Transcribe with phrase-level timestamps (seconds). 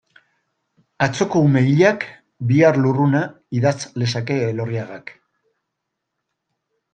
[1.07, 2.05] Atzoko ume hilak,
[2.51, 3.21] bihar lurruna,
[3.59, 5.15] idatz lezake Elorriagak.